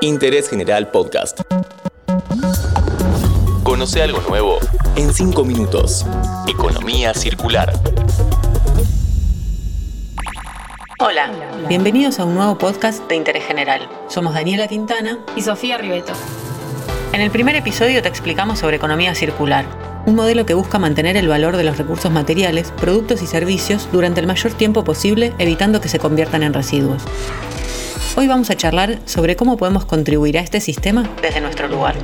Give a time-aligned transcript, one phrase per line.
[0.00, 1.40] Interés General Podcast.
[3.62, 4.58] Conoce algo nuevo
[4.96, 6.06] en 5 minutos.
[6.46, 7.72] Economía circular.
[11.00, 11.30] Hola,
[11.68, 13.88] bienvenidos a un nuevo podcast de Interés General.
[14.08, 16.12] Somos Daniela Quintana y Sofía Ribeto.
[17.12, 19.64] En el primer episodio te explicamos sobre economía circular,
[20.06, 24.20] un modelo que busca mantener el valor de los recursos materiales, productos y servicios durante
[24.20, 27.02] el mayor tiempo posible, evitando que se conviertan en residuos.
[28.20, 31.94] Hoy vamos a charlar sobre cómo podemos contribuir a este sistema desde nuestro lugar.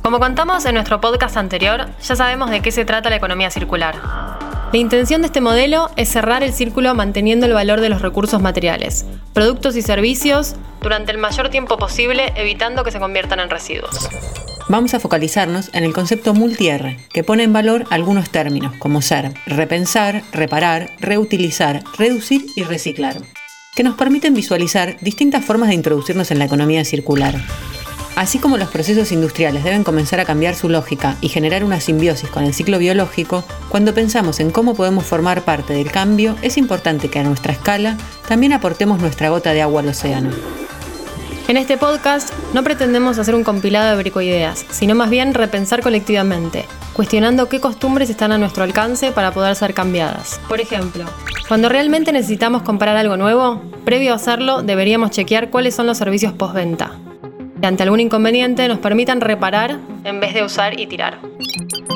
[0.00, 3.96] Como contamos en nuestro podcast anterior, ya sabemos de qué se trata la economía circular.
[4.72, 8.40] La intención de este modelo es cerrar el círculo manteniendo el valor de los recursos
[8.40, 14.08] materiales, productos y servicios durante el mayor tiempo posible, evitando que se conviertan en residuos.
[14.66, 19.34] Vamos a focalizarnos en el concepto multi-R, que pone en valor algunos términos como ser
[19.44, 23.20] repensar, reparar, reutilizar, reducir y reciclar,
[23.74, 27.34] que nos permiten visualizar distintas formas de introducirnos en la economía circular.
[28.16, 32.30] Así como los procesos industriales deben comenzar a cambiar su lógica y generar una simbiosis
[32.30, 37.10] con el ciclo biológico, cuando pensamos en cómo podemos formar parte del cambio, es importante
[37.10, 40.30] que a nuestra escala también aportemos nuestra gota de agua al océano.
[41.46, 46.64] En este podcast no pretendemos hacer un compilado de bricoideas, sino más bien repensar colectivamente,
[46.94, 50.40] cuestionando qué costumbres están a nuestro alcance para poder ser cambiadas.
[50.48, 51.04] Por ejemplo,
[51.46, 56.32] cuando realmente necesitamos comprar algo nuevo, previo a hacerlo deberíamos chequear cuáles son los servicios
[56.32, 56.92] postventa,
[57.60, 61.18] que ante algún inconveniente nos permitan reparar en vez de usar y tirar.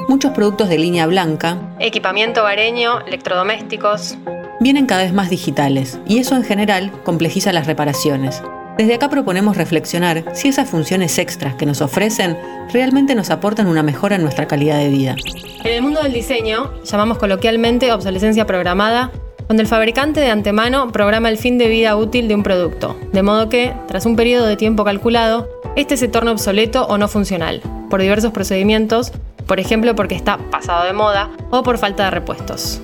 [0.08, 4.18] Muchos productos de línea blanca, equipamiento hogareño, electrodomésticos,
[4.60, 8.42] vienen cada vez más digitales y eso en general complejiza las reparaciones.
[8.78, 12.38] Desde acá proponemos reflexionar si esas funciones extras que nos ofrecen
[12.72, 15.16] realmente nos aportan una mejora en nuestra calidad de vida.
[15.64, 19.10] En el mundo del diseño, llamamos coloquialmente obsolescencia programada
[19.46, 23.22] cuando el fabricante de antemano programa el fin de vida útil de un producto, de
[23.24, 27.60] modo que, tras un periodo de tiempo calculado, este se torna obsoleto o no funcional,
[27.90, 29.10] por diversos procedimientos,
[29.46, 32.80] por ejemplo porque está pasado de moda o por falta de repuestos.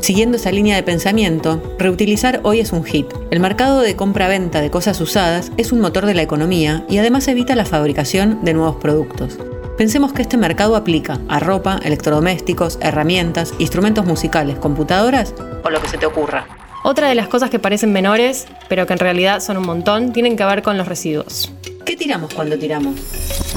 [0.00, 3.06] Siguiendo esa línea de pensamiento, reutilizar hoy es un hit.
[3.30, 7.28] El mercado de compra-venta de cosas usadas es un motor de la economía y además
[7.28, 9.38] evita la fabricación de nuevos productos.
[9.76, 15.88] Pensemos que este mercado aplica a ropa, electrodomésticos, herramientas, instrumentos musicales, computadoras o lo que
[15.88, 16.46] se te ocurra.
[16.84, 20.36] Otra de las cosas que parecen menores, pero que en realidad son un montón, tienen
[20.36, 21.52] que ver con los residuos.
[21.84, 22.94] ¿Qué tiramos cuando tiramos?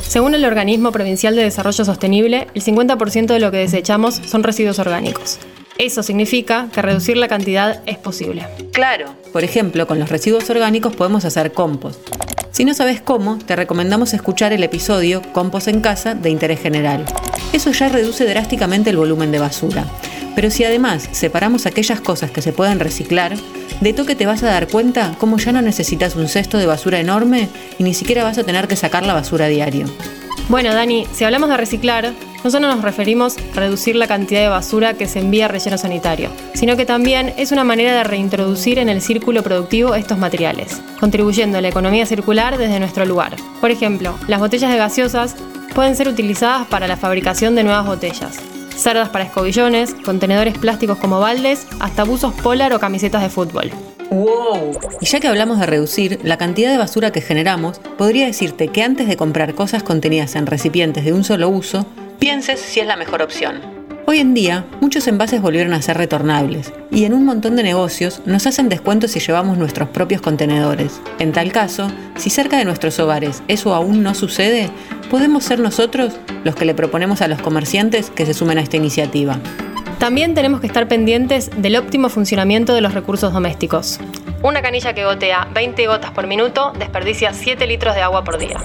[0.01, 4.79] Según el Organismo Provincial de Desarrollo Sostenible, el 50% de lo que desechamos son residuos
[4.79, 5.39] orgánicos.
[5.81, 8.45] Eso significa que reducir la cantidad es posible.
[8.71, 9.15] Claro.
[9.33, 11.99] Por ejemplo, con los residuos orgánicos podemos hacer compost.
[12.51, 17.03] Si no sabes cómo, te recomendamos escuchar el episodio Compost en casa de interés general.
[17.51, 19.85] Eso ya reduce drásticamente el volumen de basura.
[20.35, 23.33] Pero si además separamos aquellas cosas que se pueden reciclar,
[23.79, 26.99] de toque te vas a dar cuenta cómo ya no necesitas un cesto de basura
[26.99, 27.49] enorme
[27.79, 29.87] y ni siquiera vas a tener que sacar la basura a diario.
[30.47, 34.47] Bueno, Dani, si hablamos de reciclar, no solo nos referimos a reducir la cantidad de
[34.47, 38.79] basura que se envía a relleno sanitario, sino que también es una manera de reintroducir
[38.79, 43.35] en el círculo productivo estos materiales, contribuyendo a la economía circular desde nuestro lugar.
[43.59, 45.35] Por ejemplo, las botellas de gaseosas
[45.73, 48.37] pueden ser utilizadas para la fabricación de nuevas botellas,
[48.75, 53.71] cerdas para escobillones, contenedores plásticos como baldes, hasta buzos polar o camisetas de fútbol.
[54.09, 54.77] ¡Wow!
[54.99, 58.83] Y ya que hablamos de reducir la cantidad de basura que generamos, podría decirte que
[58.83, 61.85] antes de comprar cosas contenidas en recipientes de un solo uso,
[62.21, 63.59] pienses si es la mejor opción.
[64.05, 68.21] Hoy en día, muchos envases volvieron a ser retornables y en un montón de negocios
[68.25, 71.01] nos hacen descuentos si llevamos nuestros propios contenedores.
[71.17, 74.69] En tal caso, si cerca de nuestros hogares eso aún no sucede,
[75.09, 78.77] podemos ser nosotros los que le proponemos a los comerciantes que se sumen a esta
[78.77, 79.39] iniciativa.
[79.97, 83.99] También tenemos que estar pendientes del óptimo funcionamiento de los recursos domésticos.
[84.43, 88.57] Una canilla que gotea 20 gotas por minuto desperdicia 7 litros de agua por día.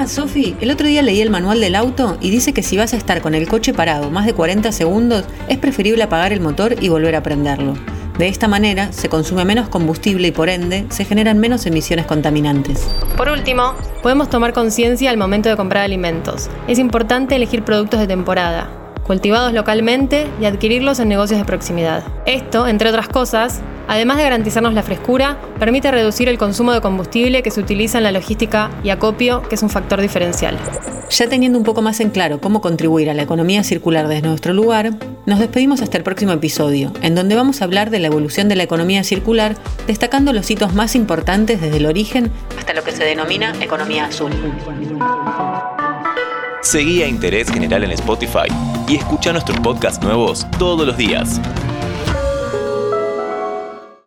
[0.00, 2.94] Ah, Sofi, el otro día leí el manual del auto y dice que si vas
[2.94, 6.76] a estar con el coche parado más de 40 segundos, es preferible apagar el motor
[6.80, 7.74] y volver a prenderlo.
[8.16, 12.88] De esta manera se consume menos combustible y por ende se generan menos emisiones contaminantes.
[13.16, 16.48] Por último, podemos tomar conciencia al momento de comprar alimentos.
[16.68, 18.70] Es importante elegir productos de temporada,
[19.04, 22.04] cultivados localmente y adquirirlos en negocios de proximidad.
[22.24, 27.42] Esto, entre otras cosas, además de garantizarnos la frescura, permite reducir el consumo de combustible
[27.42, 30.56] que se utiliza en la logística y acopio, que es un factor diferencial.
[31.10, 34.52] Ya teniendo un poco más en claro cómo contribuir a la economía circular desde nuestro
[34.52, 34.92] lugar,
[35.26, 38.56] nos despedimos hasta el próximo episodio, en donde vamos a hablar de la evolución de
[38.56, 39.56] la economía circular,
[39.86, 44.32] destacando los hitos más importantes desde el origen hasta lo que se denomina economía azul.
[46.62, 48.48] Seguí a Interés General en Spotify
[48.86, 51.40] y escucha nuestros podcasts nuevos todos los días.